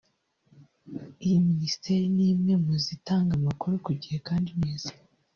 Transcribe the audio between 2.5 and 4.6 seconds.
mu zitanga amakuru ku gihe kandi